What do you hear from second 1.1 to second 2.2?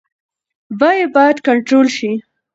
باید کنټرول شي.